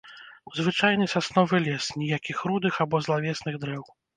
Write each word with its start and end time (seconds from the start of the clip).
Звычайны 0.59 1.05
сасновы 1.15 1.61
лес, 1.67 1.91
ніякіх 2.05 2.37
рудых 2.51 2.73
або 2.87 3.05
злавесных 3.09 3.63
дрэў. 3.67 3.83